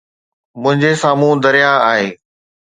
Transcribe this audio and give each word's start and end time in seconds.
منهنجي 0.61 0.91
سامهون 1.01 1.37
درياهه 1.43 1.79
آهي. 1.91 2.09